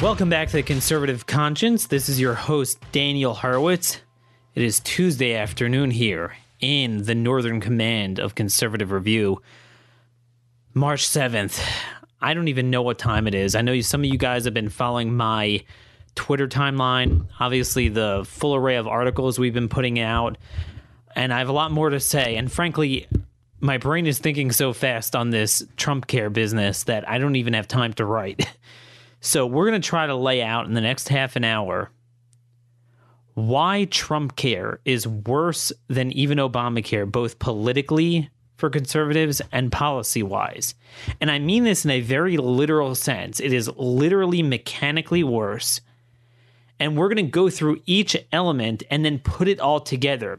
[0.00, 1.88] Welcome back to the Conservative Conscience.
[1.88, 4.00] This is your host, Daniel Horowitz.
[4.54, 9.42] It is Tuesday afternoon here in the Northern Command of Conservative Review.
[10.72, 11.62] March 7th.
[12.18, 13.54] I don't even know what time it is.
[13.54, 15.62] I know some of you guys have been following my
[16.14, 20.38] Twitter timeline, obviously, the full array of articles we've been putting out,
[21.14, 22.36] and I have a lot more to say.
[22.36, 23.06] And frankly,
[23.60, 27.52] my brain is thinking so fast on this Trump care business that I don't even
[27.52, 28.48] have time to write.
[29.20, 31.90] So, we're going to try to lay out in the next half an hour
[33.34, 40.74] why Trump care is worse than even Obamacare, both politically for conservatives and policy wise.
[41.20, 43.40] And I mean this in a very literal sense.
[43.40, 45.80] It is literally mechanically worse.
[46.78, 50.38] And we're going to go through each element and then put it all together,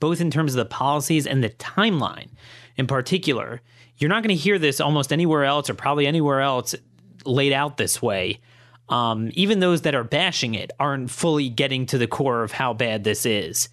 [0.00, 2.30] both in terms of the policies and the timeline
[2.76, 3.60] in particular.
[3.98, 6.74] You're not going to hear this almost anywhere else or probably anywhere else
[7.24, 8.40] laid out this way
[8.88, 12.74] um, even those that are bashing it aren't fully getting to the core of how
[12.74, 13.68] bad this is.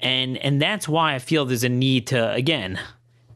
[0.00, 2.78] And and that's why I feel there's a need to again,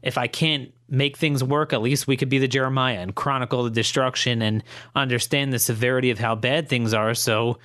[0.01, 3.63] if I can't make things work, at least we could be the Jeremiah and chronicle
[3.63, 4.63] the destruction and
[4.95, 7.15] understand the severity of how bad things are.
[7.15, 7.57] So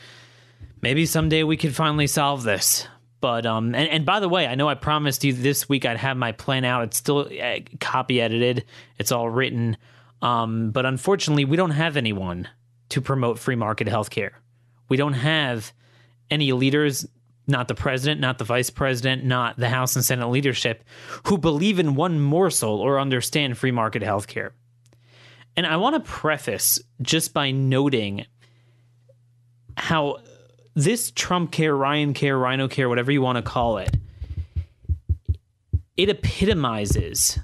[0.81, 2.89] maybe someday we could finally solve this.
[3.21, 5.99] But um, and, and by the way, I know I promised you this week I'd
[5.99, 6.85] have my plan out.
[6.85, 8.65] It's still uh, copy edited.
[8.99, 9.77] It's all written.
[10.23, 12.49] Um, but unfortunately, we don't have anyone
[12.91, 14.33] to promote free market healthcare.
[14.89, 15.73] We don't have
[16.31, 17.07] any leaders,
[17.47, 20.85] not the president, not the vice president, not the House and Senate leadership,
[21.25, 24.51] who believe in one morsel or understand free market healthcare.
[25.57, 28.27] And I want to preface just by noting
[29.77, 30.19] how
[30.75, 33.97] this Trump care, Ryan care, RINO care, whatever you want to call it,
[35.97, 37.39] it epitomizes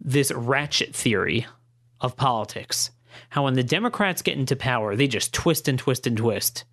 [0.00, 1.46] this ratchet theory
[2.00, 2.90] of politics
[3.30, 6.64] how when the Democrats get into power, they just twist and twist and twist.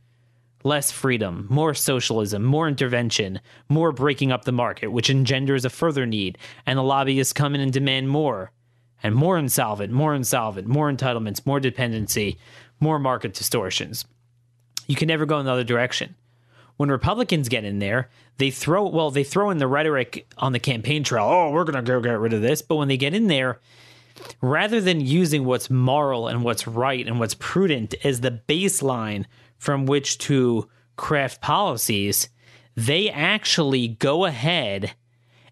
[0.64, 6.06] Less freedom, more socialism, more intervention, more breaking up the market, which engenders a further
[6.06, 8.52] need, and the lobbyists come in and demand more.
[9.06, 12.38] And more insolvent, more insolvent, more entitlements, more dependency,
[12.80, 14.06] more market distortions.
[14.88, 16.16] You can never go in the other direction.
[16.78, 20.60] When Republicans get in there, they throw well, they throw in the rhetoric on the
[20.60, 21.26] campaign trail.
[21.26, 22.62] Oh, we're gonna go get rid of this.
[22.62, 23.60] But when they get in there,
[24.42, 29.26] rather than using what's moral and what's right and what's prudent as the baseline
[29.58, 32.30] from which to craft policies,
[32.76, 34.94] they actually go ahead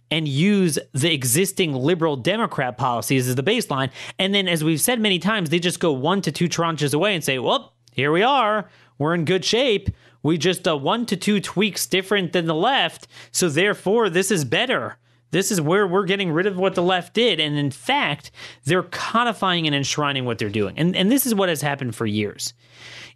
[0.10, 3.90] and use the existing liberal Democrat policies as the baseline.
[4.20, 7.16] And then, as we've said many times, they just go one to two tranches away
[7.16, 8.70] and say, well, here we are.
[8.98, 9.90] We're in good shape.
[10.22, 13.08] We just uh, one to two tweaks different than the left.
[13.32, 14.98] So, therefore, this is better.
[15.32, 17.40] This is where we're getting rid of what the left did.
[17.40, 18.32] And in fact,
[18.66, 20.78] they're codifying and enshrining what they're doing.
[20.78, 22.54] And, and this is what has happened for years.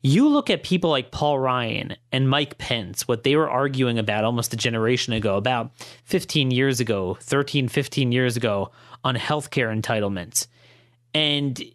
[0.01, 4.23] You look at people like Paul Ryan and Mike Pence, what they were arguing about
[4.23, 5.71] almost a generation ago, about
[6.05, 8.71] 15 years ago, 13, 15 years ago,
[9.03, 10.47] on healthcare entitlements.
[11.13, 11.71] And it,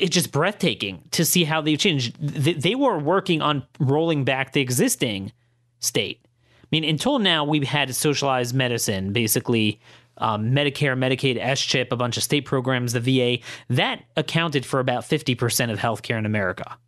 [0.00, 2.16] it's just breathtaking to see how they've changed.
[2.20, 5.32] They were working on rolling back the existing
[5.80, 6.24] state
[6.70, 9.80] mean, until now, we've had socialized medicine, basically
[10.18, 13.42] um, Medicare, Medicaid, S chip, a bunch of state programs, the VA.
[13.68, 16.78] That accounted for about 50% of healthcare in America.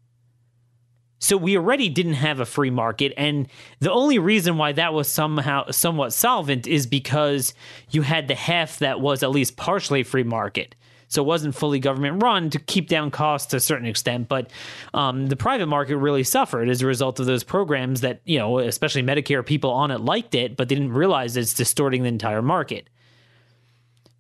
[1.19, 3.49] So we already didn't have a free market, and
[3.79, 7.55] the only reason why that was somehow somewhat solvent is because
[7.91, 10.75] you had the half that was at least partially free market
[11.13, 14.29] so it wasn't fully government run to keep down costs to a certain extent.
[14.29, 14.51] But
[14.95, 18.59] um, the private market really suffered as a result of those programs that you know,
[18.61, 22.41] especially Medicare people on it liked it, but they didn't realize it's distorting the entire
[22.41, 22.89] market.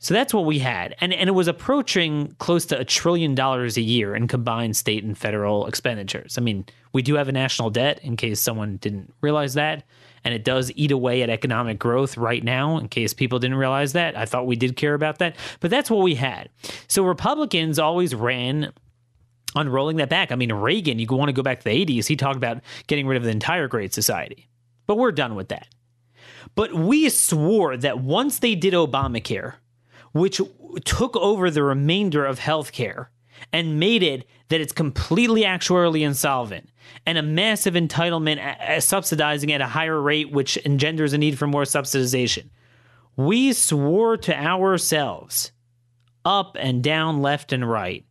[0.01, 0.95] So that's what we had.
[1.01, 5.03] And, and it was approaching close to a trillion dollars a year in combined state
[5.03, 6.37] and federal expenditures.
[6.37, 9.85] I mean, we do have a national debt in case someone didn't realize that
[10.25, 13.93] and it does eat away at economic growth right now, in case people didn't realize
[13.93, 14.17] that.
[14.17, 16.49] I thought we did care about that, but that's what we had.
[16.89, 18.73] So Republicans always ran
[19.55, 20.33] on rolling that back.
[20.33, 23.07] I mean, Reagan, you want to go back to the 80s, he talked about getting
[23.07, 24.49] rid of the entire Great Society,
[24.87, 25.69] but we're done with that.
[26.55, 29.55] But we swore that once they did Obamacare,
[30.13, 30.41] which
[30.85, 33.07] took over the remainder of healthcare
[33.53, 36.69] and made it that it's completely actuarially insolvent
[37.07, 41.65] and a massive entitlement subsidizing at a higher rate, which engenders a need for more
[41.65, 42.51] subsidization.
[43.17, 45.53] We swore to ourselves,
[46.25, 48.07] up and down, left and right,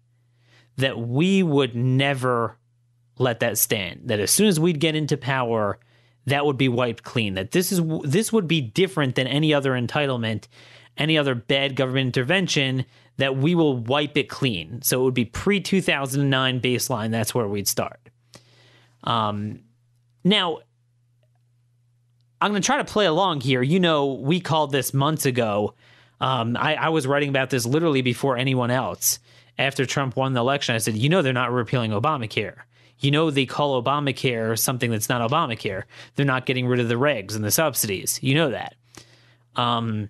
[0.78, 2.58] that we would never
[3.18, 4.02] let that stand.
[4.06, 5.80] That as soon as we'd get into power,
[6.26, 7.36] that would be wiped clean.
[7.36, 10.48] That this is this would be different than any other entitlement,
[10.98, 12.86] any other bad government intervention.
[13.18, 14.82] That we will wipe it clean.
[14.82, 17.12] So it would be pre two thousand nine baseline.
[17.12, 18.01] That's where we'd start.
[19.04, 19.62] Um,
[20.24, 20.60] now,
[22.40, 23.62] I'm going to try to play along here.
[23.62, 25.76] You know, we called this months ago.
[26.20, 29.20] Um, I, I was writing about this literally before anyone else.
[29.58, 32.62] After Trump won the election, I said, you know, they're not repealing Obamacare.
[33.00, 35.84] You know, they call Obamacare something that's not Obamacare.
[36.16, 38.20] They're not getting rid of the regs and the subsidies.
[38.24, 38.76] You know that.
[39.56, 40.10] Um,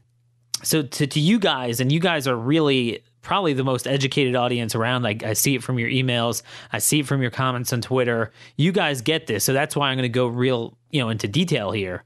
[0.63, 4.75] so to, to you guys, and you guys are really probably the most educated audience
[4.75, 5.05] around.
[5.05, 6.41] I, I see it from your emails.
[6.71, 8.31] I see it from your comments on Twitter.
[8.57, 11.27] You guys get this, so that's why I'm going to go real, you know, into
[11.27, 12.03] detail here.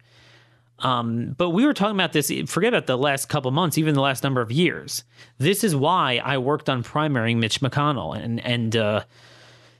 [0.80, 2.32] Um, but we were talking about this.
[2.48, 5.04] Forget about the last couple months, even the last number of years.
[5.38, 9.04] This is why I worked on primarying Mitch McConnell and and uh,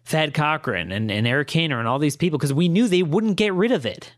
[0.06, 3.38] Thad Cochran and, and Eric Cantor and all these people because we knew they wouldn't
[3.38, 4.14] get rid of it.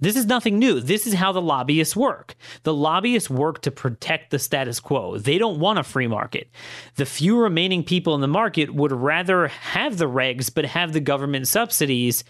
[0.00, 0.80] This is nothing new.
[0.80, 2.34] This is how the lobbyists work.
[2.64, 5.18] The lobbyists work to protect the status quo.
[5.18, 6.48] They don't want a free market.
[6.96, 11.00] The few remaining people in the market would rather have the regs but have the
[11.00, 12.24] government subsidies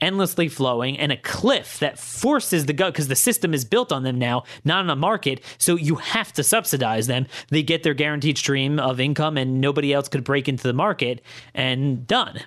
[0.00, 4.02] endlessly flowing and a cliff that forces the gut because the system is built on
[4.04, 5.42] them now, not on a market.
[5.58, 7.26] So you have to subsidize them.
[7.48, 11.22] They get their guaranteed stream of income and nobody else could break into the market
[11.54, 12.40] and done.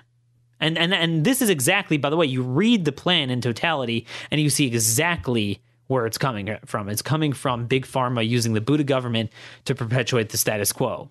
[0.62, 4.06] And, and and this is exactly, by the way, you read the plan in totality
[4.30, 6.88] and you see exactly where it's coming from.
[6.88, 9.30] It's coming from big pharma using the Buddha government
[9.64, 11.10] to perpetuate the status quo.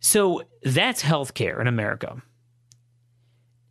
[0.00, 2.22] So that's healthcare in America.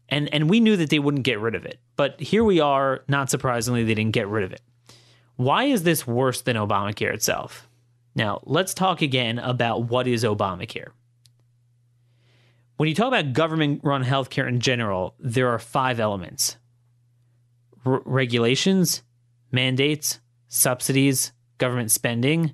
[0.09, 1.79] And and we knew that they wouldn't get rid of it.
[1.95, 4.61] But here we are, not surprisingly, they didn't get rid of it.
[5.37, 7.67] Why is this worse than Obamacare itself?
[8.13, 10.91] Now, let's talk again about what is Obamacare
[12.77, 16.57] when you talk about government run healthcare in general, there are five elements
[17.85, 19.03] R- regulations,
[19.51, 22.53] mandates, subsidies, government spending.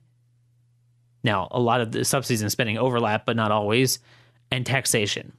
[1.23, 3.99] Now, a lot of the subsidies and spending overlap, but not always,
[4.51, 5.33] and taxation.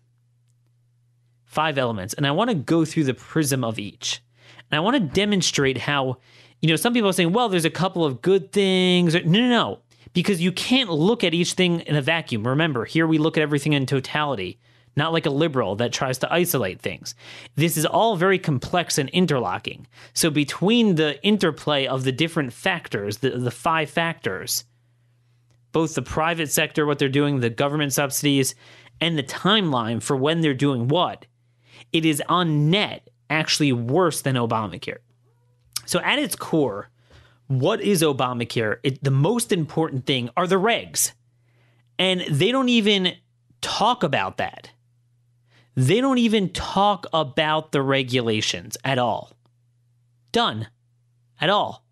[1.44, 2.14] Five elements.
[2.14, 4.23] And I want to go through the prism of each.
[4.70, 6.19] And I want to demonstrate how,
[6.61, 9.14] you know, some people are saying, well, there's a couple of good things.
[9.14, 9.79] No, no, no.
[10.14, 12.46] Because you can't look at each thing in a vacuum.
[12.46, 14.58] Remember, here we look at everything in totality
[14.96, 17.14] not like a liberal that tries to isolate things.
[17.56, 19.86] This is all very complex and interlocking.
[20.12, 24.64] So, between the interplay of the different factors, the, the five factors,
[25.72, 28.54] both the private sector, what they're doing, the government subsidies,
[29.00, 31.26] and the timeline for when they're doing what,
[31.92, 34.98] it is on net actually worse than Obamacare.
[35.86, 36.90] So, at its core,
[37.48, 38.78] what is Obamacare?
[38.82, 41.12] It, the most important thing are the regs.
[41.98, 43.14] And they don't even
[43.60, 44.71] talk about that.
[45.74, 49.32] They don't even talk about the regulations at all.
[50.32, 50.69] Done.
[51.40, 51.84] At all.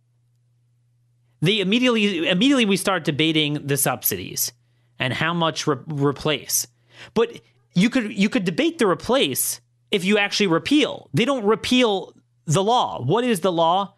[1.40, 4.52] They immediately immediately we start debating the subsidies
[4.98, 6.66] and how much re- replace.
[7.14, 7.40] But
[7.74, 9.60] you could you could debate the replace
[9.90, 11.08] if you actually repeal.
[11.14, 13.02] They don't repeal the law.
[13.02, 13.94] What is the law?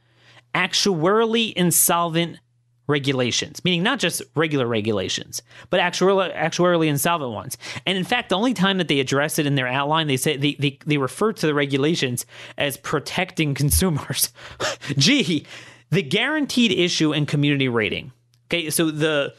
[0.54, 2.38] Actuarially insolvent
[2.86, 7.56] regulations, meaning not just regular regulations, but actuarially, actuarially insolvent ones.
[7.86, 10.36] And in fact, the only time that they address it in their outline, they say
[10.36, 12.26] they, they, they refer to the regulations
[12.58, 14.32] as protecting consumers.
[14.96, 15.46] Gee,
[15.90, 18.12] the guaranteed issue and community rating.
[18.48, 19.34] Okay, so the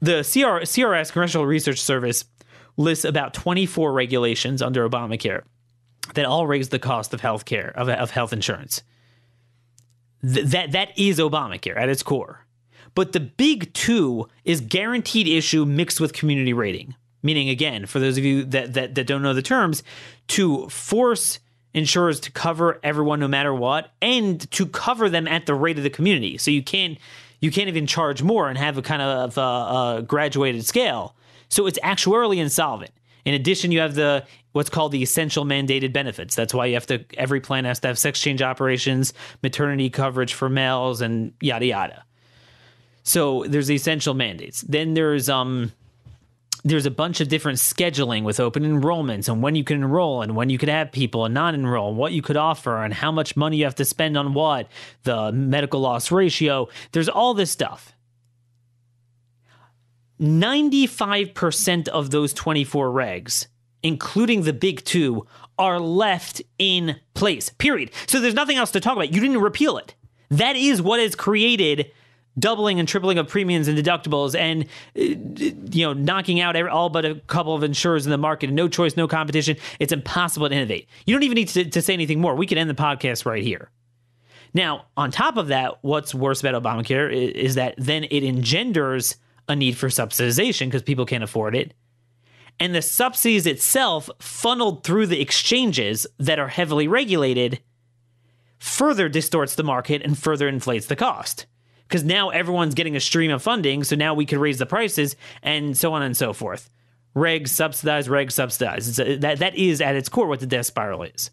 [0.00, 2.26] the CR, CRS Congressional Research Service
[2.76, 5.44] lists about 24 regulations under Obamacare
[6.12, 8.82] that all raise the cost of health care of, of health insurance.
[10.26, 12.44] Th- that that is Obamacare at its core.
[12.94, 16.94] But the big two is guaranteed issue mixed with community rating.
[17.22, 19.82] Meaning, again, for those of you that, that, that don't know the terms,
[20.28, 21.40] to force
[21.72, 25.84] insurers to cover everyone no matter what, and to cover them at the rate of
[25.84, 26.38] the community.
[26.38, 26.98] So you can't
[27.40, 31.16] you can't even charge more and have a kind of a, a graduated scale.
[31.48, 32.92] So it's actuarially insolvent.
[33.24, 36.34] In addition, you have the what's called the essential mandated benefits.
[36.34, 39.12] That's why you have to every plan has to have sex change operations,
[39.42, 42.04] maternity coverage for males, and yada yada.
[43.02, 44.62] So there's the essential mandates.
[44.62, 45.72] Then there's um
[46.64, 50.34] there's a bunch of different scheduling with open enrollments and when you can enroll and
[50.34, 53.36] when you could have people and not enroll, what you could offer and how much
[53.36, 54.66] money you have to spend on what,
[55.02, 56.66] the medical loss ratio.
[56.92, 57.93] There's all this stuff.
[60.20, 63.46] 95% of those 24 regs,
[63.82, 65.26] including the big two,
[65.58, 67.50] are left in place.
[67.50, 67.90] Period.
[68.06, 69.12] So there's nothing else to talk about.
[69.12, 69.94] You didn't repeal it.
[70.30, 71.90] That is what has created
[72.38, 75.02] doubling and tripling of premiums and deductibles and uh,
[75.70, 78.96] you know knocking out all but a couple of insurers in the market no choice
[78.96, 82.34] no competition it's impossible to innovate you don't even need to, to say anything more
[82.34, 83.70] we could end the podcast right here
[84.52, 89.16] now on top of that what's worse about obamacare is, is that then it engenders
[89.48, 91.74] a need for subsidization because people can't afford it
[92.60, 97.60] and the subsidies itself funneled through the exchanges that are heavily regulated
[98.58, 101.46] further distorts the market and further inflates the cost
[101.88, 103.84] because now everyone's getting a stream of funding.
[103.84, 106.70] So now we could raise the prices and so on and so forth.
[107.14, 108.98] Regs subsidize, regs subsidize.
[108.98, 111.30] A, that, that is at its core what the death spiral is.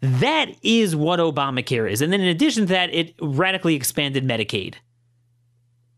[0.00, 2.02] That is what Obamacare is.
[2.02, 4.76] And then in addition to that, it radically expanded Medicaid.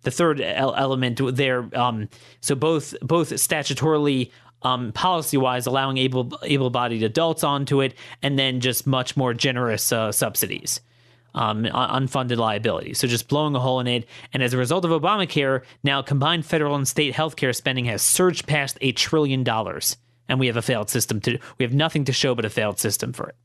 [0.04, 2.08] The third element there, um,
[2.40, 4.30] so both both statutorily
[4.62, 9.34] um, policy wise, allowing able able bodied adults onto it, and then just much more
[9.34, 10.80] generous uh, subsidies
[11.34, 12.94] um, unfunded liability.
[12.94, 14.08] So just blowing a hole in it.
[14.32, 18.46] And as a result of Obamacare, now combined federal and state healthcare spending has surged
[18.46, 19.96] past a trillion dollars.
[20.28, 22.78] And we have a failed system to, we have nothing to show but a failed
[22.78, 23.36] system for it.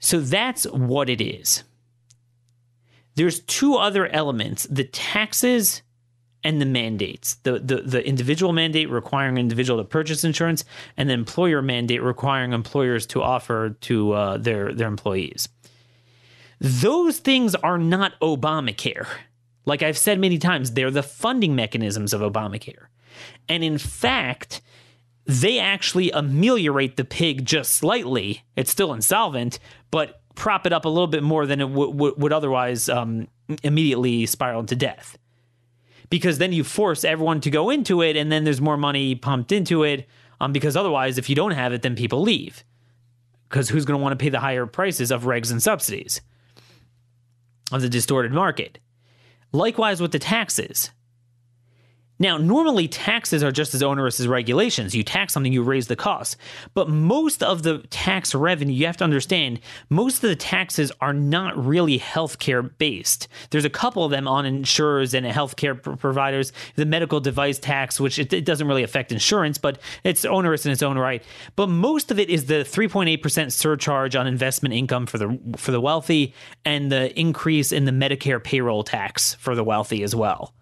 [0.00, 1.62] So that's what it is.
[3.22, 5.82] There's two other elements the taxes
[6.42, 10.64] and the mandates the, the, the individual mandate requiring individual to purchase insurance,
[10.96, 15.48] and the employer mandate requiring employers to offer to uh, their, their employees.
[16.58, 19.06] Those things are not Obamacare.
[19.66, 22.86] Like I've said many times, they're the funding mechanisms of Obamacare.
[23.48, 24.62] And in fact,
[25.26, 28.42] they actually ameliorate the pig just slightly.
[28.56, 29.60] It's still insolvent,
[29.92, 33.28] but prop it up a little bit more than it w- w- would otherwise um,
[33.62, 35.18] immediately spiral into death.
[36.10, 39.52] Because then you force everyone to go into it, and then there's more money pumped
[39.52, 40.08] into it.
[40.40, 42.64] Um, because otherwise, if you don't have it, then people leave.
[43.48, 46.20] Because who's going to want to pay the higher prices of regs and subsidies?
[47.72, 48.78] of the distorted market.
[49.52, 50.90] Likewise with the taxes.
[52.22, 54.94] Now, normally taxes are just as onerous as regulations.
[54.94, 56.36] You tax something, you raise the cost.
[56.72, 59.58] But most of the tax revenue, you have to understand,
[59.90, 63.26] most of the taxes are not really healthcare based.
[63.50, 66.52] There's a couple of them on insurers and healthcare providers.
[66.76, 70.70] The medical device tax, which it, it doesn't really affect insurance, but it's onerous in
[70.70, 71.24] its own right.
[71.56, 75.80] But most of it is the 3.8% surcharge on investment income for the for the
[75.80, 80.54] wealthy and the increase in the Medicare payroll tax for the wealthy as well.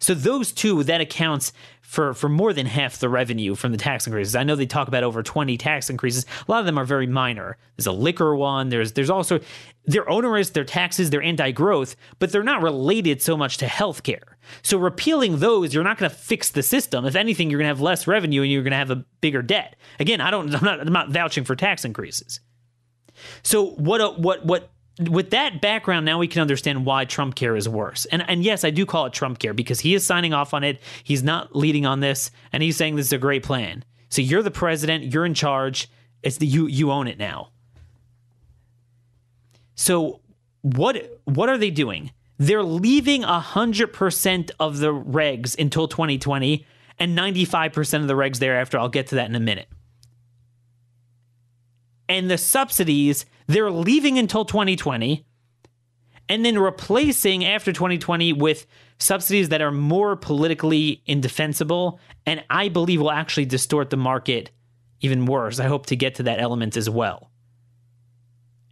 [0.00, 1.52] So those two, that accounts
[1.82, 4.34] for for more than half the revenue from the tax increases.
[4.34, 6.24] I know they talk about over 20 tax increases.
[6.46, 7.58] A lot of them are very minor.
[7.76, 8.68] There's a liquor one.
[8.68, 9.40] There's there's also
[9.86, 14.34] they're onerous, they're taxes, they're anti-growth, but they're not related so much to healthcare.
[14.62, 17.04] So repealing those, you're not going to fix the system.
[17.04, 19.42] If anything, you're going to have less revenue and you're going to have a bigger
[19.42, 19.76] debt.
[19.98, 22.40] Again, I don't I'm not I'm not vouching for tax increases.
[23.42, 27.68] So what what what with that background, now we can understand why Trump care is
[27.68, 28.04] worse.
[28.06, 30.64] And and yes, I do call it Trump care because he is signing off on
[30.64, 30.80] it.
[31.04, 33.84] He's not leading on this, and he's saying this is a great plan.
[34.08, 35.88] So you're the president, you're in charge.
[36.22, 37.50] It's the you you own it now.
[39.74, 40.20] So
[40.62, 42.10] what what are they doing?
[42.38, 46.66] They're leaving hundred percent of the regs until 2020
[46.98, 48.78] and 95% of the regs thereafter.
[48.78, 49.68] I'll get to that in a minute.
[52.10, 55.24] And the subsidies they're leaving until 2020
[56.28, 58.66] and then replacing after 2020 with
[58.98, 64.50] subsidies that are more politically indefensible and I believe will actually distort the market
[65.00, 65.58] even worse.
[65.58, 67.30] I hope to get to that element as well.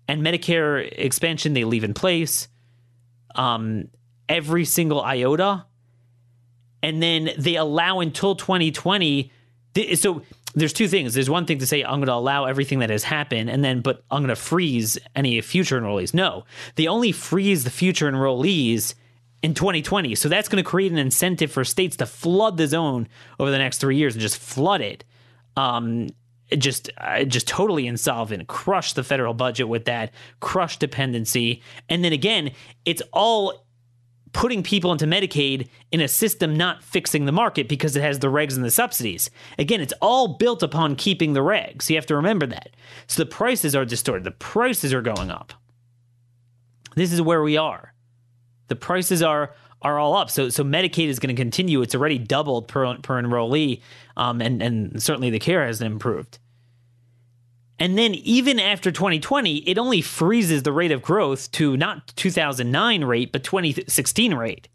[0.07, 2.49] And Medicare expansion they leave in place.
[3.35, 3.89] Um,
[4.29, 5.67] every single iota.
[6.83, 9.33] And then they allow until 2020.
[9.95, 10.23] So
[10.61, 11.15] there's two things.
[11.15, 13.81] There's one thing to say I'm going to allow everything that has happened, and then
[13.81, 16.15] but I'm going to freeze any future enrollees.
[16.15, 16.45] No,
[16.77, 18.95] they only freeze the future enrollees
[19.43, 20.15] in 2020.
[20.15, 23.59] So that's going to create an incentive for states to flood the zone over the
[23.59, 25.05] next three years and just flood it.
[25.57, 26.09] Um,
[26.57, 32.13] just uh, just totally insolvent, crush the federal budget with that, crush dependency, and then
[32.13, 32.53] again,
[32.87, 33.67] it's all
[34.33, 38.29] putting people into Medicaid in a system not fixing the market because it has the
[38.29, 39.31] regs and the subsidies.
[39.59, 41.89] Again, it's all built upon keeping the regs.
[41.89, 42.71] You have to remember that.
[43.07, 45.53] So the prices are distorted, the prices are going up.
[46.95, 47.95] This is where we are.
[48.69, 50.31] The prices are are all up.
[50.31, 51.81] So so Medicaid is going to continue.
[51.83, 53.81] It's already doubled per per enrollee,
[54.17, 56.39] um, and and certainly the care hasn't improved.
[57.79, 63.05] And then even after 2020, it only freezes the rate of growth to not 2009
[63.05, 64.69] rate, but 2016 rate.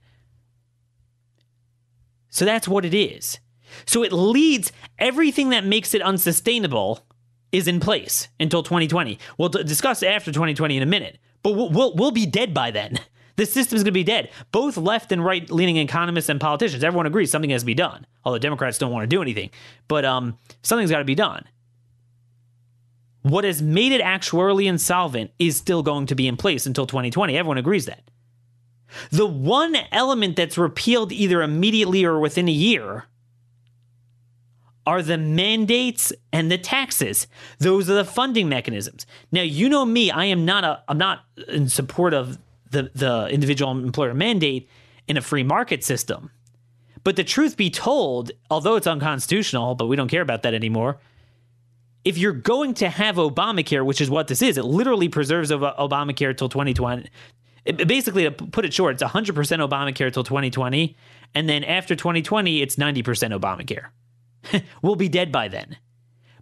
[2.29, 3.39] So that's what it is.
[3.85, 7.05] So it leads everything that makes it unsustainable
[7.51, 9.19] is in place until 2020.
[9.37, 12.71] We'll d- discuss after 2020 in a minute, but we'll, we'll, we'll be dead by
[12.71, 12.99] then.
[13.35, 14.29] The system's going to be dead.
[14.51, 18.05] Both left and right leaning economists and politicians, everyone agrees something has to be done.
[18.23, 19.49] Although Democrats don't want to do anything,
[19.87, 21.43] but um, something's got to be done.
[23.23, 27.37] What has made it actuarially insolvent is still going to be in place until 2020.
[27.37, 28.03] Everyone agrees that.
[29.11, 33.05] The one element that's repealed either immediately or within a year
[34.85, 37.27] are the mandates and the taxes.
[37.59, 39.05] Those are the funding mechanisms.
[39.31, 42.37] Now, you know me, I am not a I'm not in support of
[42.69, 44.69] the the individual employer mandate
[45.07, 46.31] in a free market system.
[47.03, 50.99] But the truth be told, although it's unconstitutional, but we don't care about that anymore.
[52.05, 56.35] If you're going to have Obamacare, which is what this is, it literally preserves Obamacare
[56.35, 57.09] till 2020.
[57.65, 60.97] It, basically, to put it short, it's 100% Obamacare till 2020.
[61.33, 64.63] And then after 2020, it's 90% Obamacare.
[64.81, 65.77] we'll be dead by then.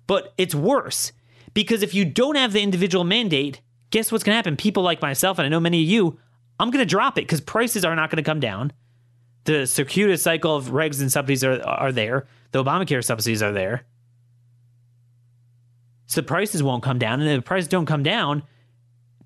[0.08, 1.12] But it's worse
[1.54, 4.58] because if you don't have the individual mandate, guess what's going to happen?
[4.58, 6.20] People like myself, and I know many of you,
[6.60, 8.74] I'm going to drop it because prices are not going to come down.
[9.46, 12.28] The circuitous cycle of regs and subsidies are, are there.
[12.52, 13.86] The Obamacare subsidies are there.
[16.12, 17.22] So prices won't come down.
[17.22, 18.44] And if the prices don't come down,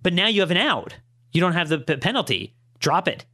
[0.04, 0.96] but now you have an out.
[1.34, 2.54] You don't have the p- penalty.
[2.78, 3.26] Drop it.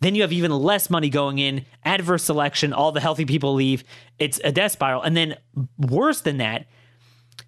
[0.00, 3.84] Then you have even less money going in, adverse selection, all the healthy people leave.
[4.18, 5.02] It's a death spiral.
[5.02, 5.36] And then
[5.78, 6.66] worse than that,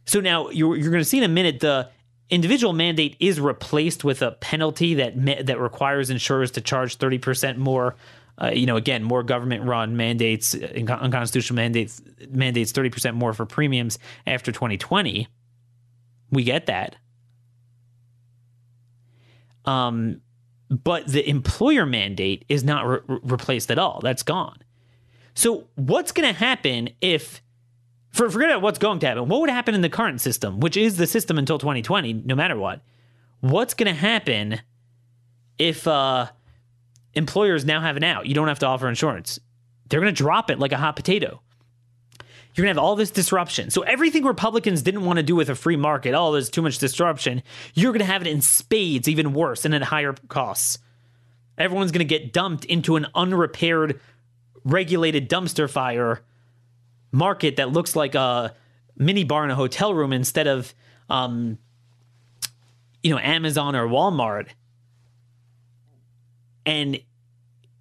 [0.06, 1.90] so now you're, you're going to see in a minute the
[2.30, 7.96] individual mandate is replaced with a penalty that that requires insurers to charge 30% more
[8.42, 13.98] uh, you know again more government run mandates unconstitutional mandates mandates 30% more for premiums
[14.26, 15.28] after 2020
[16.30, 16.96] we get that
[19.64, 20.20] um
[20.72, 24.00] but the employer mandate is not re- replaced at all.
[24.02, 24.56] That's gone.
[25.34, 27.42] So what's going to happen if
[28.10, 29.28] for forget about what's going to happen.
[29.28, 32.56] What would happen in the current system, which is the system until 2020, no matter
[32.56, 32.82] what?
[33.40, 34.60] What's going to happen
[35.58, 36.28] if uh,
[37.14, 38.26] employers now have an out?
[38.26, 39.38] You don't have to offer insurance.
[39.88, 41.40] They're going to drop it like a hot potato.
[42.54, 43.70] You're going to have all this disruption.
[43.70, 46.78] So, everything Republicans didn't want to do with a free market, oh, there's too much
[46.78, 47.42] disruption,
[47.74, 50.78] you're going to have it in spades, even worse, and at higher costs.
[51.56, 54.00] Everyone's going to get dumped into an unrepaired,
[54.64, 56.22] regulated dumpster fire
[57.10, 58.54] market that looks like a
[58.96, 60.74] mini bar in a hotel room instead of,
[61.08, 61.58] um,
[63.02, 64.48] you know, Amazon or Walmart.
[66.64, 67.00] And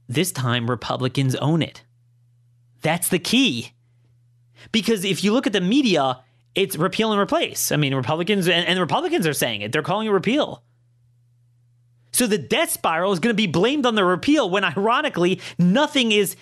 [0.07, 1.83] this time, Republicans own it.
[2.81, 3.73] That's the key.
[4.71, 6.19] Because if you look at the media,
[6.55, 7.71] it's repeal and replace.
[7.71, 9.71] I mean, Republicans and, and the Republicans are saying it.
[9.71, 10.63] They're calling it repeal.
[12.13, 16.11] So the death spiral is going to be blamed on the repeal when ironically nothing
[16.11, 16.35] is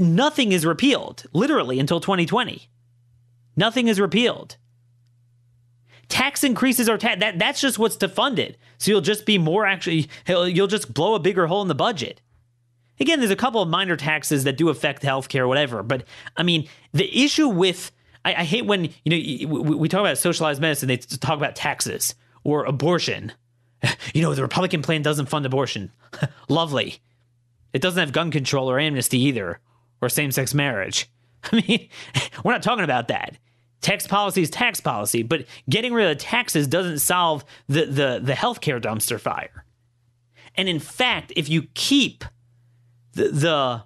[0.00, 2.68] nothing is repealed literally until 2020.
[3.56, 4.56] Nothing is repealed.
[6.12, 8.58] Tax increases are ta- that that's just what's to fund it.
[8.76, 12.20] So you'll just be more actually you'll just blow a bigger hole in the budget.
[13.00, 15.82] Again, there's a couple of minor taxes that do affect healthcare, whatever.
[15.82, 16.04] But
[16.36, 17.92] I mean, the issue with
[18.26, 21.56] I, I hate when you know we, we talk about socialized medicine, they talk about
[21.56, 23.32] taxes or abortion.
[24.14, 25.90] You know, the Republican plan doesn't fund abortion.
[26.48, 27.00] Lovely.
[27.72, 29.60] It doesn't have gun control or amnesty either,
[30.02, 31.08] or same sex marriage.
[31.52, 31.88] I mean,
[32.44, 33.38] we're not talking about that.
[33.82, 38.32] Tax policy is tax policy, but getting rid of taxes doesn't solve the, the, the
[38.32, 39.64] healthcare dumpster fire.
[40.54, 42.24] And in fact, if you keep
[43.12, 43.82] the, the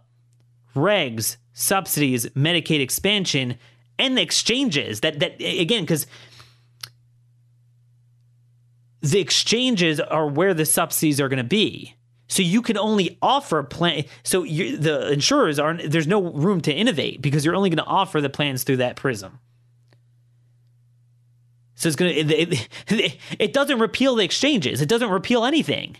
[0.75, 3.57] regs, subsidies, Medicaid expansion,
[3.99, 6.07] and the exchanges that that again because
[9.01, 11.95] the exchanges are where the subsidies are going to be.
[12.29, 14.05] So you can only offer plan.
[14.25, 15.91] So the insurers aren't.
[15.91, 18.97] there's no room to innovate because you're only going to offer the plans through that
[18.97, 19.39] prism.
[21.77, 24.83] So it's going to it, it, it doesn't repeal the exchanges.
[24.83, 25.97] It doesn't repeal anything.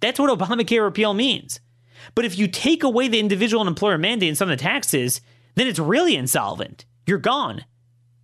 [0.00, 1.58] That's what Obamacare repeal means.
[2.14, 5.20] But if you take away the individual and employer mandate and some of the taxes,
[5.54, 6.84] then it's really insolvent.
[7.06, 7.64] You're gone.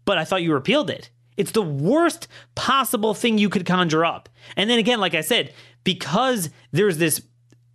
[0.04, 1.10] But I thought you repealed it.
[1.36, 4.28] It's the worst possible thing you could conjure up.
[4.56, 7.22] And then again, like I said, because there's this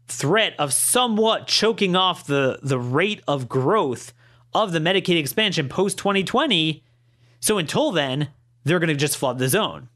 [0.08, 4.14] threat of somewhat choking off the, the rate of growth
[4.54, 6.84] of the Medicaid expansion post 2020.
[7.48, 8.28] So until then,
[8.66, 9.88] they're going to just flood the zone.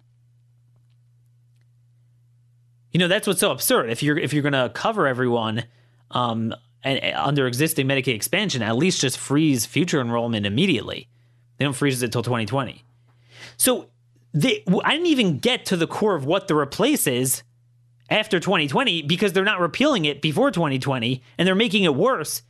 [2.94, 3.90] You know, that's what's so absurd.
[3.90, 5.66] If you're if you're going to cover everyone
[6.12, 11.10] um, and, and under existing Medicaid expansion, at least just freeze future enrollment immediately.
[11.58, 12.86] They don't freeze it until 2020.
[13.58, 13.90] So
[14.34, 17.44] they, I didn't even get to the core of what the replace is
[18.10, 22.44] after 2020 because they're not repealing it before 2020 and they're making it worse.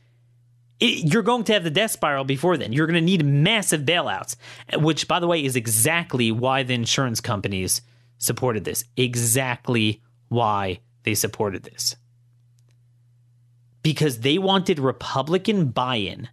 [0.80, 2.72] It, you're going to have the death spiral before then.
[2.72, 4.36] You're going to need massive bailouts,
[4.74, 7.82] which, by the way, is exactly why the insurance companies
[8.18, 8.84] supported this.
[8.96, 11.96] Exactly why they supported this.
[13.82, 16.28] Because they wanted Republican buy in.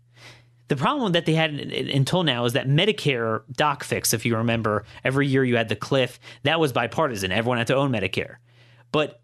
[0.68, 4.86] The problem that they had until now is that Medicare doc fix, if you remember,
[5.04, 7.32] every year you had the cliff, that was bipartisan.
[7.32, 8.36] Everyone had to own Medicare.
[8.92, 9.19] But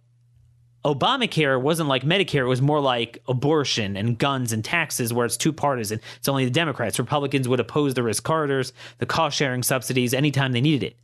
[0.86, 2.42] Obamacare wasn't like Medicare.
[2.42, 6.00] It was more like abortion and guns and taxes, where it's two partisan.
[6.18, 7.00] It's only the Democrats.
[7.00, 10.96] Republicans would oppose the risk corridors, the cost sharing subsidies anytime they needed it.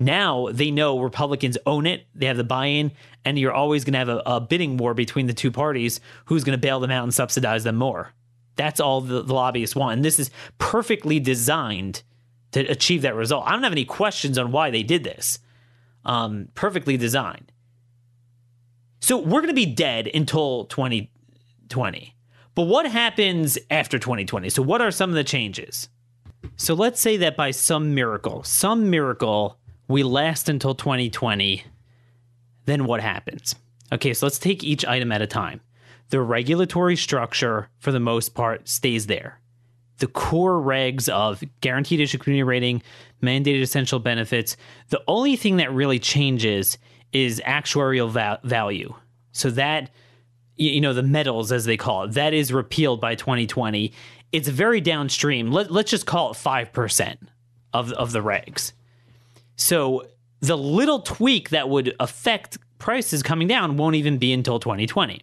[0.00, 2.06] Now they know Republicans own it.
[2.16, 2.90] They have the buy in,
[3.24, 6.42] and you're always going to have a, a, bidding war between the two parties who's
[6.42, 8.12] going to bail them out and subsidize them more.
[8.56, 9.94] That's all the, the lobbyists want.
[9.94, 12.02] And this is perfectly designed
[12.52, 13.44] to achieve that result.
[13.46, 15.38] I don't have any questions on why they did this.
[16.04, 17.52] Um, perfectly designed.
[19.00, 22.14] So we're going to be dead until 2020.
[22.54, 24.50] But what happens after 2020?
[24.50, 25.88] So, what are some of the changes?
[26.56, 31.62] So, let's say that by some miracle, some miracle, we last until 2020.
[32.64, 33.54] Then what happens?
[33.92, 35.60] Okay, so let's take each item at a time.
[36.10, 39.40] The regulatory structure, for the most part, stays there.
[39.98, 42.82] The core regs of guaranteed issue community rating,
[43.22, 44.56] mandated essential benefits.
[44.88, 46.76] The only thing that really changes
[47.12, 48.94] is actuarial va- value.
[49.32, 49.90] So that
[50.56, 53.92] you know the metals as they call it that is repealed by 2020
[54.32, 55.50] it's very downstream.
[55.50, 57.16] Let, let's just call it 5%
[57.72, 58.72] of, of the regs.
[59.56, 60.06] So
[60.40, 65.20] the little tweak that would affect prices coming down won't even be until 2020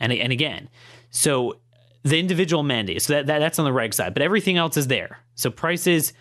[0.00, 0.68] and, and again
[1.10, 1.60] so
[2.02, 3.00] the individual mandate.
[3.02, 5.20] so that, that that's on the reg side but everything else is there.
[5.36, 6.12] So prices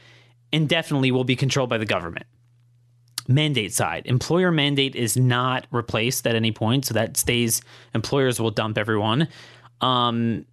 [0.51, 2.27] indefinitely will be controlled by the government
[3.27, 4.05] mandate side.
[4.05, 7.61] Employer mandate is not replaced at any point so that stays
[7.93, 9.27] employers will dump everyone.
[9.81, 10.45] Um,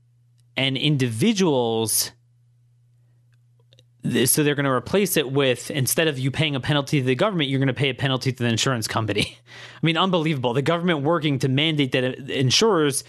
[0.57, 2.13] and individuals
[4.25, 7.15] so they're going to replace it with instead of you paying a penalty to the
[7.15, 9.39] government you're going to pay a penalty to the insurance company.
[9.83, 10.55] I mean unbelievable.
[10.55, 13.05] The government working to mandate that insurers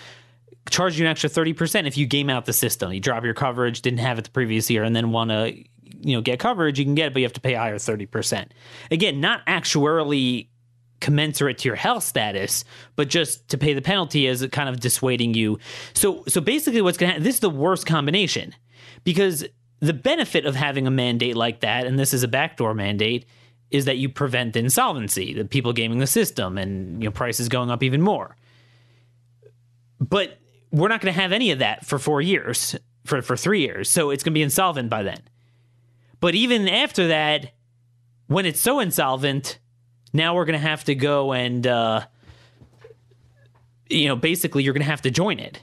[0.70, 2.92] charge you an extra 30% if you game out the system.
[2.92, 5.64] You drop your coverage didn't have it the previous year and then want to
[6.00, 8.06] you know get coverage, you can get it, but you have to pay higher thirty
[8.06, 8.54] percent.
[8.90, 10.48] Again, not actuarially
[11.00, 12.64] commensurate to your health status,
[12.96, 15.60] but just to pay the penalty as kind of dissuading you.
[15.94, 18.56] So so basically, what's going to this is the worst combination
[19.04, 19.44] because
[19.80, 23.26] the benefit of having a mandate like that, and this is a backdoor mandate,
[23.72, 27.70] is that you prevent insolvency, the people gaming the system, and you know prices going
[27.70, 28.38] up even more.
[30.00, 30.38] But
[30.72, 32.76] we're not going to have any of that for four years,
[33.06, 35.22] for for three years, so it's going to be insolvent by then.
[36.22, 37.52] But even after that,
[38.28, 39.60] when it's so insolvent,
[40.14, 42.06] now we're going to have to go and, uh,
[43.90, 45.62] you know, basically you're going to have to join it.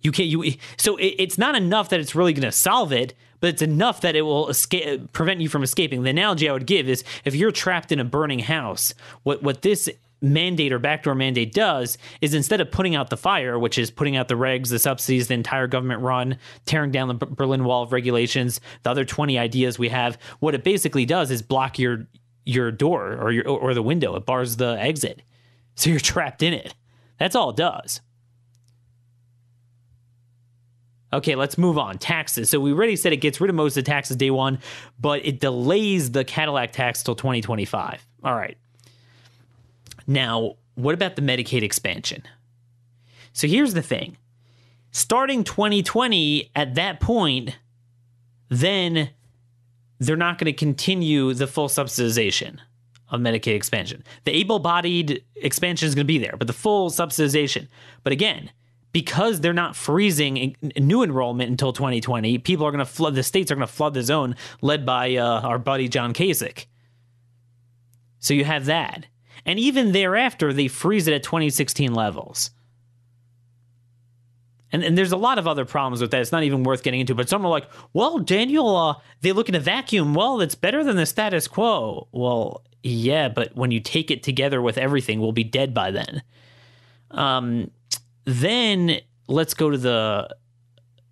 [0.00, 0.28] You can't.
[0.28, 3.62] You so it, it's not enough that it's really going to solve it, but it's
[3.62, 6.02] enough that it will escape, prevent you from escaping.
[6.04, 9.62] The analogy I would give is if you're trapped in a burning house, what what
[9.62, 13.90] this mandate or backdoor mandate does is instead of putting out the fire, which is
[13.90, 17.82] putting out the regs, the subsidies, the entire government run, tearing down the Berlin Wall
[17.82, 22.06] of regulations, the other 20 ideas we have, what it basically does is block your
[22.44, 24.16] your door or your or the window.
[24.16, 25.22] It bars the exit.
[25.74, 26.74] So you're trapped in it.
[27.18, 28.00] That's all it does.
[31.12, 31.98] Okay, let's move on.
[31.98, 32.50] Taxes.
[32.50, 34.58] So we already said it gets rid of most of the taxes day one,
[35.00, 38.06] but it delays the Cadillac tax till 2025.
[38.24, 38.58] All right.
[40.08, 42.22] Now, what about the Medicaid expansion?
[43.32, 44.16] So here's the thing
[44.90, 47.56] starting 2020, at that point,
[48.48, 49.10] then
[50.00, 52.58] they're not going to continue the full subsidization
[53.10, 54.02] of Medicaid expansion.
[54.24, 57.68] The able bodied expansion is going to be there, but the full subsidization.
[58.02, 58.50] But again,
[58.92, 63.50] because they're not freezing new enrollment until 2020, people are going to flood, the states
[63.50, 66.66] are going to flood the zone led by uh, our buddy John Kasich.
[68.18, 69.06] So you have that.
[69.44, 72.50] And even thereafter, they freeze it at 2016 levels.
[74.70, 76.20] And, and there's a lot of other problems with that.
[76.20, 77.14] It's not even worth getting into.
[77.14, 80.14] But some are like, well, Daniel, uh, they look in a vacuum.
[80.14, 82.08] Well, it's better than the status quo.
[82.12, 86.22] Well, yeah, but when you take it together with everything, we'll be dead by then.
[87.10, 87.70] Um,
[88.24, 90.36] then let's go to the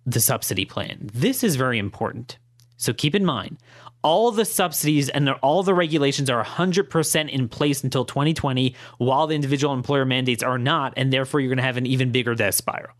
[0.05, 1.09] the subsidy plan.
[1.13, 2.37] This is very important.
[2.77, 3.57] So keep in mind,
[4.03, 9.35] all the subsidies and all the regulations are 100% in place until 2020, while the
[9.35, 12.55] individual employer mandates are not, and therefore you're going to have an even bigger death
[12.55, 12.93] spiral.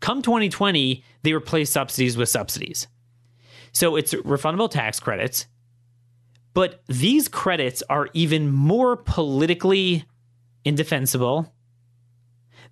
[0.00, 2.88] Come 2020, they replace subsidies with subsidies.
[3.72, 5.46] So it's refundable tax credits,
[6.54, 10.04] but these credits are even more politically
[10.64, 11.54] indefensible.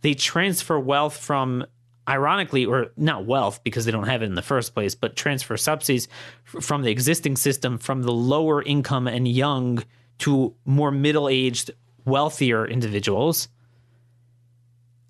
[0.00, 1.66] They transfer wealth from
[2.08, 5.56] ironically, or not wealth because they don't have it in the first place, but transfer
[5.56, 6.08] subsidies
[6.44, 9.82] from the existing system from the lower income and young
[10.18, 11.70] to more middle aged,
[12.04, 13.48] wealthier individuals.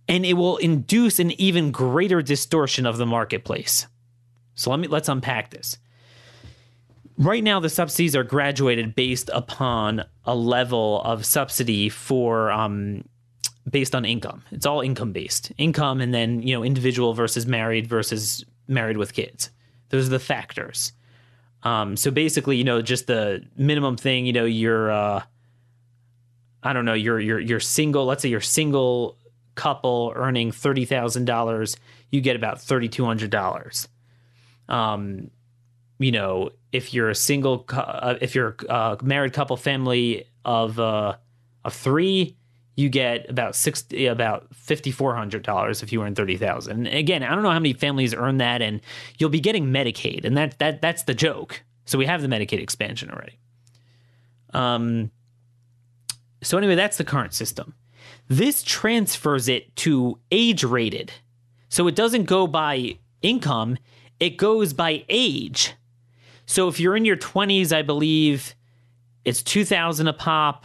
[0.09, 3.87] And it will induce an even greater distortion of the marketplace.
[4.55, 5.79] So let me let's unpack this.
[7.19, 13.05] Right now, the subsidies are graduated based upon a level of subsidy for um,
[13.69, 14.43] based on income.
[14.51, 15.53] It's all income based.
[15.59, 19.51] Income and then, you know, individual versus married versus married with kids.
[19.89, 20.93] Those are the factors.
[21.63, 25.23] Um, so basically, you know, just the minimum thing, you know, you're uh
[26.63, 29.19] I don't know, you're you're you're single, let's say you're single
[29.55, 31.77] couple earning $30,000,
[32.11, 33.89] you get about $3200.
[34.69, 35.31] Um
[35.99, 41.17] you know, if you're a single, uh, if you're a married couple family of uh,
[41.65, 42.37] of three,
[42.77, 46.87] you get about sixty, about fifty four hundred dollars if you earn thirty thousand.
[46.87, 48.81] Again, I don't know how many families earn that, and
[49.19, 51.63] you'll be getting Medicaid, and that that that's the joke.
[51.87, 53.39] So we have the Medicaid expansion already.
[54.53, 55.11] Um.
[56.43, 57.75] So anyway, that's the current system.
[58.29, 61.13] This transfers it to age rated,
[61.71, 63.79] so it doesn't go by income;
[64.21, 65.73] it goes by age.
[66.45, 68.55] So if you're in your 20s, I believe
[69.25, 70.65] it's 2000 a pop.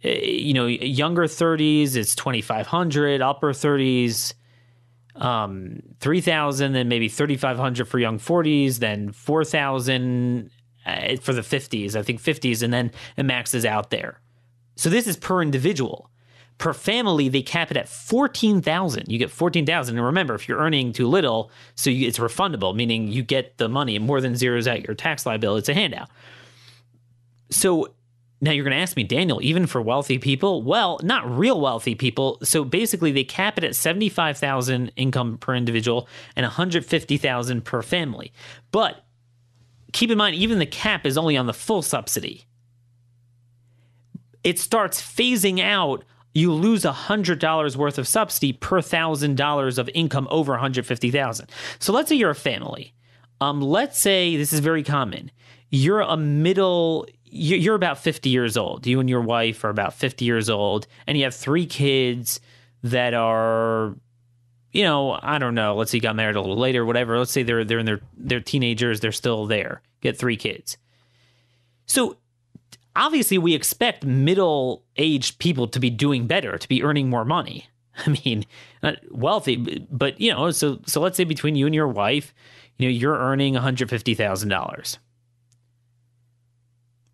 [0.00, 4.34] You know, younger 30s, it's 2500, upper 30s,
[5.16, 10.50] um, 3000, then maybe 3500 for young 40s, then 4000
[10.86, 14.20] uh, for the 50s, I think 50s, and then it maxes out there.
[14.76, 16.10] So this is per individual.
[16.58, 19.04] Per family, they cap it at 14,000.
[19.08, 19.96] You get 14,000.
[19.96, 23.68] And remember, if you're earning too little, so you, it's refundable, meaning you get the
[23.68, 25.58] money more than zeros out your tax liability.
[25.60, 26.08] It's a handout.
[27.50, 27.88] So
[28.40, 30.62] now you're going to ask me, Daniel, even for wealthy people?
[30.62, 32.38] Well, not real wealthy people.
[32.42, 38.32] So basically, they cap it at 75,000 income per individual and 150,000 per family.
[38.70, 39.04] But
[39.92, 42.44] keep in mind, even the cap is only on the full subsidy.
[44.44, 50.52] It starts phasing out you lose $100 worth of subsidy per $1,000 of income over
[50.52, 51.50] 150,000.
[51.80, 52.94] So let's say you're a family.
[53.40, 55.30] Um, let's say this is very common.
[55.70, 58.86] You're a middle you're about 50 years old.
[58.86, 62.40] You and your wife are about 50 years old and you have three kids
[62.82, 63.94] that are
[64.70, 67.18] you know, I don't know, let's say you got married a little later, whatever.
[67.18, 69.82] Let's say they're they're in their they're teenagers, they're still there.
[70.00, 70.76] Get three kids.
[71.86, 72.16] So
[72.94, 77.68] obviously we expect middle aged people to be doing better, to be earning more money.
[78.06, 78.44] I mean,
[78.82, 82.34] not wealthy, but you know, so so let's say between you and your wife,
[82.76, 84.98] you know, you're earning one hundred fifty thousand dollars.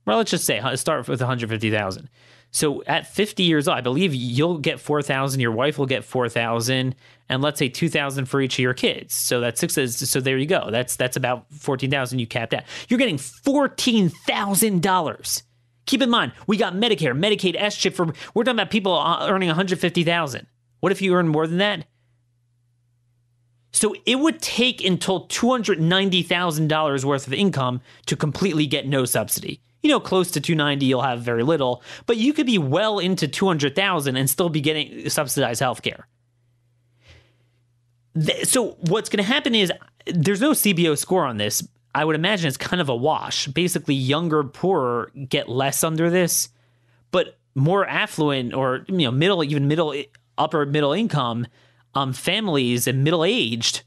[0.07, 2.09] Well, let's just say start with one hundred fifty thousand.
[2.51, 6.95] So at 50 years old, I believe you'll get 4,000, your wife will get 4,000,
[7.29, 9.13] and let's say 2,000 for each of your kids.
[9.13, 9.75] So that's six.
[9.75, 10.71] So there you go.
[10.71, 12.63] That's that's about 14,000 you capped out.
[12.89, 15.43] You're getting $14,000
[15.87, 19.27] Keep in mind, we got Medicare, Medicaid, S chip for we're talking about people uh,
[19.29, 20.47] earning 150,000.
[20.81, 21.87] What if you earn more than that?
[23.73, 29.61] So it would take until $290,000 worth of income to completely get no subsidy.
[29.85, 33.29] You know, close to 290 you'll have very little, but you could be well into
[33.29, 36.05] 200,000 and still be getting subsidized healthcare.
[38.45, 39.71] So what's going to happen is
[40.07, 41.63] there's no CBO score on this,
[41.95, 43.47] I would imagine it's kind of a wash.
[43.47, 46.49] Basically, younger, poorer get less under this,
[47.11, 49.95] but more affluent or you know middle, even middle,
[50.37, 51.47] upper middle income
[51.95, 53.83] um, families and middle aged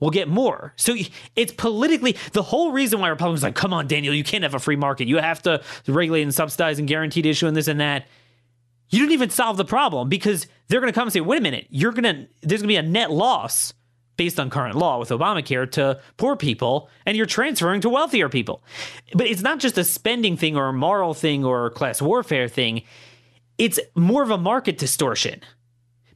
[0.00, 0.72] will get more.
[0.76, 0.96] So
[1.36, 4.58] it's politically the whole reason why Republicans like, come on, Daniel, you can't have a
[4.58, 5.06] free market.
[5.06, 8.06] You have to regulate and subsidize and guaranteed issue and this and that.
[8.88, 11.42] You didn't even solve the problem because they're going to come and say, wait a
[11.42, 13.72] minute, you're going to there's going to be a net loss
[14.16, 18.62] based on current law with Obamacare to poor people, and you're transferring to wealthier people.
[19.14, 22.82] But it's not just a spending thing or a moral thing or class warfare thing,
[23.56, 25.40] it's more of a market distortion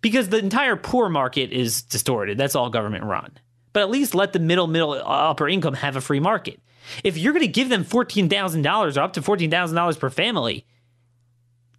[0.03, 2.37] because the entire poor market is distorted.
[2.37, 3.39] That's all government run.
[3.75, 6.61] But at least let the middle, middle, upper income have a free market.
[7.03, 10.65] If you're going to give them $14,000 or up to $14,000 per family,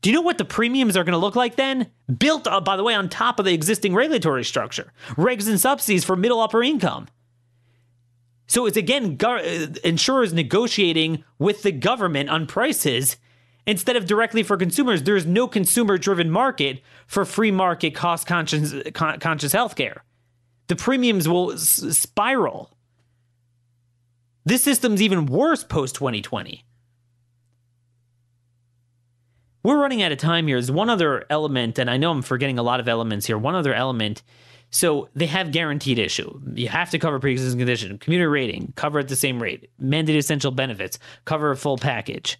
[0.01, 1.89] do you know what the premiums are going to look like then?
[2.19, 6.03] Built up, by the way, on top of the existing regulatory structure, regs and subsidies
[6.03, 7.07] for middle upper income.
[8.47, 13.17] So it's again gar- uh, insurers negotiating with the government on prices
[13.65, 15.01] instead of directly for consumers.
[15.01, 20.01] There's no consumer driven market for free market cost conscious, con- conscious healthcare.
[20.67, 22.75] The premiums will s- spiral.
[24.45, 26.63] This system's even worse post 2020
[29.63, 30.57] we're running out of time here.
[30.57, 33.35] There's one other element, and I know I'm forgetting a lot of elements here.
[33.35, 34.21] One other element
[34.69, 36.39] So they have guaranteed issue.
[36.53, 40.51] You have to cover pre-existing condition, community rating, cover at the same rate, mandated essential
[40.51, 42.37] benefits, cover a full package.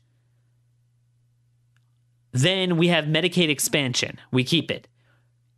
[2.31, 4.19] Then we have Medicaid expansion.
[4.31, 4.87] We keep it.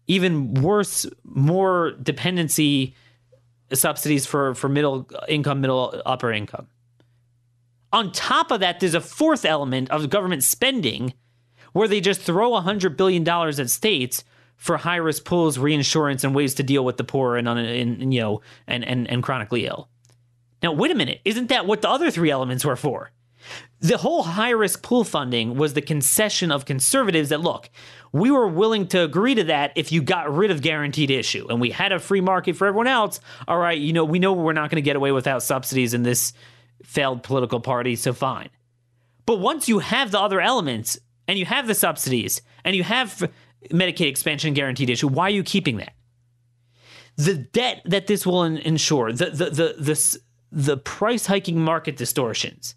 [0.08, 2.96] Even worse, more dependency
[3.74, 6.68] subsidies for, for middle income, middle upper income.
[7.92, 11.14] On top of that, there's a fourth element of government spending
[11.74, 14.24] where they just throw $100 billion at states
[14.56, 18.20] for high risk pools, reinsurance, and ways to deal with the poor and, and you
[18.20, 19.88] know and, and, and chronically ill.
[20.64, 23.12] Now, wait a minute, isn't that what the other three elements were for?
[23.80, 27.70] The whole high risk pool funding was the concession of conservatives that look,
[28.20, 31.60] we were willing to agree to that if you got rid of guaranteed issue and
[31.60, 33.20] we had a free market for everyone else.
[33.48, 36.04] All right, you know, we know we're not going to get away without subsidies in
[36.04, 36.34] this
[36.84, 38.50] failed political party, so fine.
[39.26, 43.30] But once you have the other elements and you have the subsidies and you have
[43.70, 45.94] Medicaid expansion guaranteed issue, why are you keeping that?
[47.18, 50.20] The debt that this will ensure, the the the the,
[50.52, 52.76] the price hiking market distortions.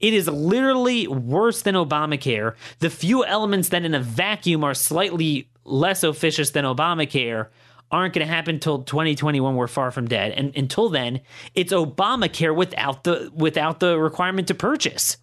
[0.00, 2.54] It is literally worse than Obamacare.
[2.78, 7.48] The few elements that in a vacuum are slightly less officious than Obamacare
[7.92, 10.32] aren't going to happen until 2021 we're far from dead.
[10.32, 11.20] And until then
[11.54, 15.18] it's obamacare without the without the requirement to purchase.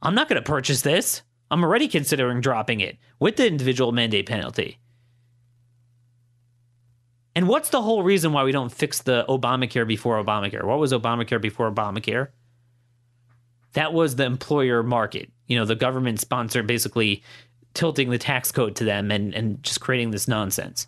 [0.00, 1.22] I'm not going to purchase this.
[1.50, 4.78] I'm already considering dropping it with the individual mandate penalty.
[7.36, 10.62] And what's the whole reason why we don't fix the obamacare before obamacare?
[10.62, 12.28] What was obamacare before obamacare
[13.74, 17.22] that was the employer market you know the government sponsor basically
[17.74, 20.86] tilting the tax code to them and, and just creating this nonsense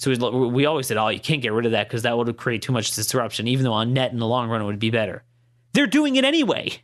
[0.00, 0.10] so
[0.48, 2.72] we always said, oh, you can't get rid of that because that would create too
[2.72, 5.24] much disruption, even though on net in the long run it would be better.
[5.74, 6.80] They're doing it anyway.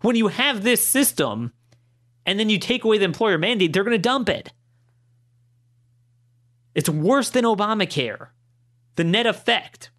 [0.00, 1.52] When you have this system
[2.26, 4.52] and then you take away the employer mandate, they're going to dump it.
[6.74, 8.30] It's worse than Obamacare,
[8.96, 9.92] the net effect.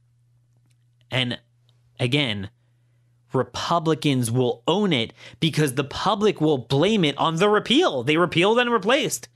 [1.10, 1.40] And
[1.98, 2.50] again,
[3.34, 8.04] Republicans will own it because the public will blame it on the repeal.
[8.04, 9.30] They repealed and replaced,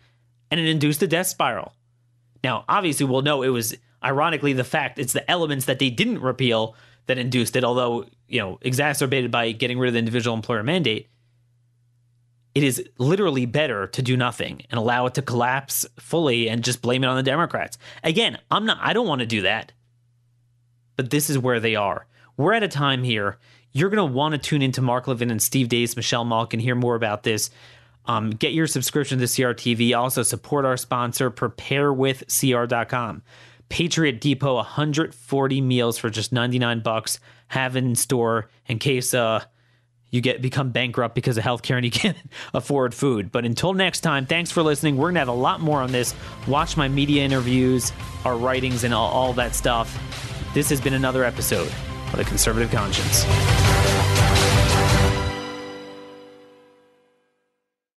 [0.50, 1.74] and it induced a death spiral.
[2.44, 6.20] Now, obviously, we'll know it was ironically the fact it's the elements that they didn't
[6.20, 6.76] repeal
[7.06, 11.10] that induced it, although, you know, exacerbated by getting rid of the individual employer mandate.
[12.56, 16.82] It is literally better to do nothing and allow it to collapse fully and just
[16.82, 17.78] blame it on the Democrats.
[18.04, 19.72] Again, I'm not I don't want to do that.
[20.96, 22.06] But this is where they are.
[22.38, 23.38] We're at a time here.
[23.74, 26.76] You're going to want to tune into Mark Levin and Steve Deace, Michelle Malkin, hear
[26.76, 27.50] more about this.
[28.06, 29.98] Um, get your subscription to CRTV.
[29.98, 33.24] Also, support our sponsor, preparewithcr.com.
[33.70, 37.20] Patriot Depot, 140 meals for just 99 bucks.
[37.48, 39.44] Have in store in case uh,
[40.12, 42.18] you get become bankrupt because of healthcare and you can't
[42.54, 43.32] afford food.
[43.32, 44.98] But until next time, thanks for listening.
[44.98, 46.14] We're gonna have a lot more on this.
[46.48, 47.92] Watch my media interviews,
[48.26, 49.98] our writings, and all, all that stuff.
[50.54, 51.72] This has been another episode
[52.14, 53.93] of the Conservative Conscience.